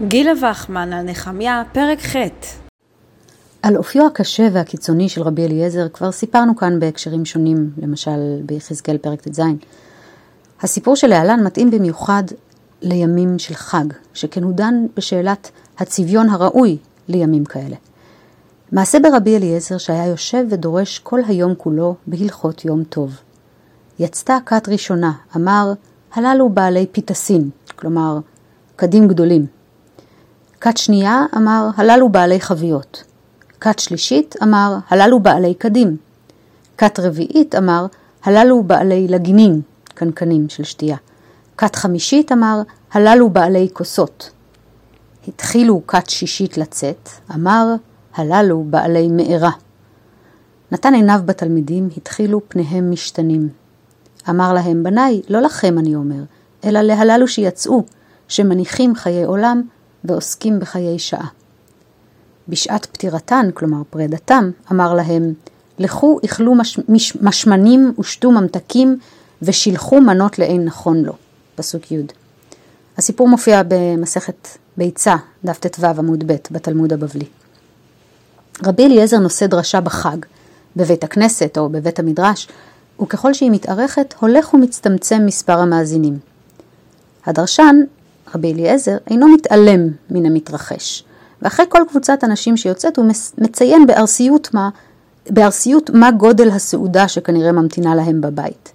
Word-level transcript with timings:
גילה 0.00 0.32
וחמן 0.50 0.92
על 0.92 1.02
נחמיה, 1.04 1.62
פרק 1.72 1.98
ח' 2.00 2.16
על 3.62 3.76
אופיו 3.76 4.06
הקשה 4.06 4.48
והקיצוני 4.52 5.08
של 5.08 5.22
רבי 5.22 5.44
אליעזר 5.44 5.88
כבר 5.88 6.12
סיפרנו 6.12 6.56
כאן 6.56 6.80
בהקשרים 6.80 7.24
שונים, 7.24 7.70
למשל 7.82 8.40
ביחזקאל 8.46 8.98
פרק 8.98 9.20
ט"ז. 9.20 9.40
הסיפור 10.60 10.96
שלהלן 10.96 11.44
מתאים 11.46 11.70
במיוחד 11.70 12.22
לימים 12.82 13.38
של 13.38 13.54
חג, 13.54 13.84
שכן 14.14 14.42
הוא 14.42 14.52
דן 14.52 14.74
בשאלת 14.96 15.50
הצביון 15.78 16.28
הראוי 16.28 16.78
לימים 17.08 17.44
כאלה. 17.44 17.76
מעשה 18.72 18.98
ברבי 19.00 19.36
אליעזר 19.36 19.78
שהיה 19.78 20.06
יושב 20.06 20.44
ודורש 20.50 20.98
כל 20.98 21.20
היום 21.28 21.54
כולו 21.54 21.94
בהלכות 22.06 22.64
יום 22.64 22.84
טוב. 22.84 23.16
יצתה 23.98 24.38
כת 24.46 24.68
ראשונה, 24.68 25.12
אמר, 25.36 25.72
הללו 26.14 26.48
בעלי 26.48 26.86
פיתסין, 26.92 27.50
כלומר, 27.76 28.18
קדים 28.76 29.08
גדולים. 29.08 29.61
כת 30.64 30.76
שנייה 30.76 31.24
אמר, 31.36 31.68
הללו 31.76 32.08
בעלי 32.08 32.40
חביות. 32.40 33.04
כת 33.60 33.78
שלישית 33.78 34.34
אמר, 34.42 34.76
הללו 34.88 35.20
בעלי 35.20 35.54
קדים. 35.54 35.96
כת 36.78 37.00
רביעית 37.00 37.54
אמר, 37.54 37.86
הללו 38.24 38.62
בעלי 38.62 39.08
לגינין, 39.08 39.60
קנקנים 39.94 40.48
של 40.48 40.64
שתייה. 40.64 40.96
כת 41.56 41.76
חמישית 41.76 42.32
אמר, 42.32 42.62
הללו 42.92 43.30
בעלי 43.30 43.68
כוסות. 43.72 44.30
התחילו 45.28 45.82
כת 45.86 46.10
שישית 46.10 46.58
לצאת, 46.58 47.08
אמר, 47.34 47.74
הללו 48.14 48.64
בעלי 48.70 49.08
מארה. 49.08 49.50
נתן 50.72 50.94
עיניו 50.94 51.20
בתלמידים, 51.24 51.88
התחילו 51.96 52.40
פניהם 52.48 52.90
משתנים. 52.90 53.48
אמר 54.28 54.52
להם, 54.52 54.82
בניי, 54.82 55.22
לא 55.28 55.40
לכם 55.40 55.78
אני 55.78 55.94
אומר, 55.94 56.22
אלא 56.64 56.80
להללו 56.80 57.28
שיצאו, 57.28 57.84
שמניחים 58.28 58.94
חיי 58.94 59.24
עולם 59.24 59.62
ועוסקים 60.04 60.60
בחיי 60.60 60.98
שעה. 60.98 61.28
בשעת 62.48 62.86
פטירתן, 62.86 63.50
כלומר 63.54 63.82
פרידתם, 63.90 64.50
אמר 64.72 64.94
להם, 64.94 65.32
לכו 65.78 66.18
אכלו 66.24 66.54
מש, 66.54 66.78
מש, 66.88 67.16
משמנים 67.16 67.94
ושתו 67.98 68.30
ממתקים 68.30 68.98
ושילחו 69.42 70.00
מנות 70.00 70.38
לאין 70.38 70.64
נכון 70.64 71.02
לו. 71.02 71.12
פסוק 71.54 71.92
י'. 71.92 71.96
הסיפור 72.98 73.28
מופיע 73.28 73.62
במסכת 73.68 74.48
ביצה, 74.76 75.16
דף 75.44 75.58
ט"ו 75.58 75.86
עמוד 75.86 76.24
ב' 76.26 76.36
בתלמוד 76.50 76.92
הבבלי. 76.92 77.26
רבי 78.64 78.86
אליעזר 78.86 79.18
נושא 79.18 79.46
דרשה 79.46 79.80
בחג, 79.80 80.16
בבית 80.76 81.04
הכנסת 81.04 81.58
או 81.58 81.68
בבית 81.68 81.98
המדרש, 81.98 82.48
וככל 83.02 83.34
שהיא 83.34 83.50
מתארכת, 83.50 84.14
הולך 84.20 84.54
ומצטמצם 84.54 85.22
מספר 85.26 85.58
המאזינים. 85.58 86.18
הדרשן, 87.26 87.76
רבי 88.34 88.52
אליעזר, 88.52 88.96
אינו 89.10 89.28
מתעלם 89.28 89.88
מן 90.10 90.26
המתרחש, 90.26 91.04
ואחרי 91.42 91.66
כל 91.68 91.82
קבוצת 91.88 92.24
אנשים 92.24 92.56
שיוצאת 92.56 92.96
הוא 92.96 93.06
מציין 93.38 93.86
בארסיות 93.86 94.54
מה, 94.54 94.68
בארסיות 95.30 95.90
מה 95.90 96.10
גודל 96.10 96.50
הסעודה 96.50 97.08
שכנראה 97.08 97.52
ממתינה 97.52 97.94
להם 97.94 98.20
בבית. 98.20 98.72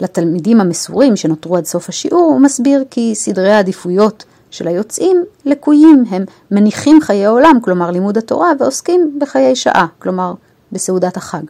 לתלמידים 0.00 0.60
המסורים 0.60 1.16
שנותרו 1.16 1.56
עד 1.56 1.64
סוף 1.64 1.88
השיעור, 1.88 2.24
הוא 2.24 2.40
מסביר 2.40 2.84
כי 2.90 3.14
סדרי 3.14 3.52
העדיפויות 3.52 4.24
של 4.50 4.68
היוצאים 4.68 5.24
לקויים, 5.44 6.04
הם 6.10 6.24
מניחים 6.50 7.00
חיי 7.00 7.26
עולם, 7.26 7.58
כלומר 7.62 7.90
לימוד 7.90 8.18
התורה, 8.18 8.52
ועוסקים 8.58 9.18
בחיי 9.20 9.56
שעה, 9.56 9.86
כלומר 9.98 10.34
בסעודת 10.72 11.16
החג. 11.16 11.42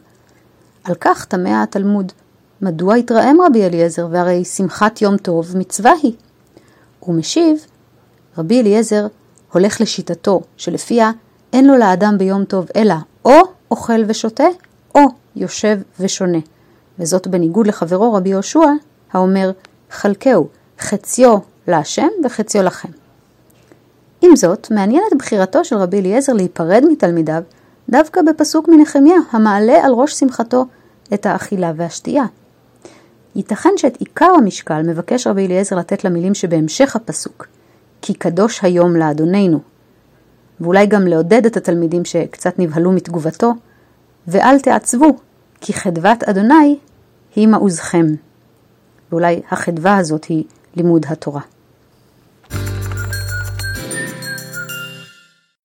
על 0.83 0.95
כך 0.95 1.25
תמה 1.25 1.63
התלמוד, 1.63 2.11
מדוע 2.61 2.95
התרעם 2.95 3.41
רבי 3.41 3.65
אליעזר, 3.65 4.07
והרי 4.11 4.45
שמחת 4.45 5.01
יום 5.01 5.17
טוב 5.17 5.57
מצווה 5.57 5.91
היא? 6.03 6.13
הוא 7.07 7.15
משיב, 7.15 7.65
רבי 8.37 8.61
אליעזר 8.61 9.07
הולך 9.53 9.81
לשיטתו, 9.81 10.41
שלפיה 10.57 11.11
אין 11.53 11.67
לו 11.67 11.77
לאדם 11.77 12.17
ביום 12.17 12.45
טוב 12.45 12.65
אלא 12.75 12.95
או 13.25 13.31
אוכל 13.71 14.01
ושותה, 14.07 14.47
או 14.95 15.01
יושב 15.35 15.79
ושונה. 15.99 16.37
וזאת 16.99 17.27
בניגוד 17.27 17.67
לחברו 17.67 18.13
רבי 18.13 18.29
יהושע, 18.29 18.69
האומר, 19.11 19.51
חלקהו, 19.91 20.47
חציו 20.79 21.37
להשם 21.67 22.07
וחציו 22.23 22.63
לכם. 22.63 22.89
עם 24.21 24.35
זאת, 24.35 24.71
מעניינת 24.71 25.13
בחירתו 25.17 25.65
של 25.65 25.75
רבי 25.75 25.99
אליעזר 25.99 26.33
להיפרד 26.33 26.83
מתלמידיו 26.89 27.41
דווקא 27.89 28.21
בפסוק 28.21 28.67
מנחמיה, 28.67 29.17
המעלה 29.31 29.85
על 29.85 29.91
ראש 29.91 30.13
שמחתו 30.13 30.65
את 31.13 31.25
האכילה 31.25 31.71
והשתייה. 31.75 32.23
ייתכן 33.37 33.69
שאת 33.77 33.97
עיקר 33.97 34.31
המשקל 34.37 34.81
מבקש 34.81 35.27
רבי 35.27 35.45
אליעזר 35.45 35.75
לתת 35.75 36.03
למילים 36.03 36.33
שבהמשך 36.33 36.95
הפסוק, 36.95 37.47
כי 38.01 38.13
קדוש 38.13 38.63
היום 38.63 38.95
לאדוננו, 38.95 39.59
ואולי 40.61 40.85
גם 40.85 41.07
לעודד 41.07 41.45
את 41.45 41.57
התלמידים 41.57 42.05
שקצת 42.05 42.59
נבהלו 42.59 42.91
מתגובתו, 42.91 43.53
ואל 44.27 44.59
תעצבו, 44.59 45.17
כי 45.61 45.73
חדוות 45.73 46.23
אדוני 46.23 46.77
היא 47.35 47.47
מעוזכם. 47.47 48.05
ואולי 49.11 49.41
החדווה 49.51 49.97
הזאת 49.97 50.25
היא 50.25 50.43
לימוד 50.75 51.05
התורה. 51.09 51.41